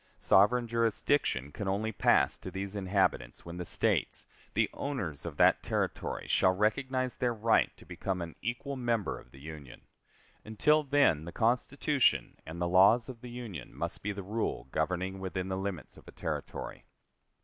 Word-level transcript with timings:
Sovereign 0.17 0.67
jurisdiction 0.67 1.51
can 1.51 1.67
only 1.67 1.91
pass 1.91 2.35
to 2.39 2.49
these 2.49 2.75
inhabitants 2.75 3.45
when 3.45 3.57
the 3.57 3.65
States, 3.65 4.25
the 4.55 4.67
owners 4.73 5.27
of 5.27 5.37
that 5.37 5.61
Territory 5.61 6.27
shall 6.27 6.55
recognize 6.55 7.13
their 7.13 7.35
right 7.35 7.69
to 7.77 7.85
become 7.85 8.19
an 8.19 8.33
equal 8.41 8.75
member 8.75 9.19
of 9.19 9.29
the 9.29 9.39
Union. 9.39 9.81
Until 10.43 10.81
then, 10.81 11.25
the 11.25 11.31
Constitution 11.31 12.37
and 12.47 12.59
the 12.59 12.67
laws 12.67 13.09
of 13.09 13.21
the 13.21 13.29
Union 13.29 13.75
must 13.75 14.01
be 14.01 14.11
the 14.11 14.23
rule 14.23 14.67
governing 14.71 15.19
within 15.19 15.49
the 15.49 15.55
limits 15.57 15.97
of 15.97 16.07
a 16.07 16.11
Territory. 16.11 16.85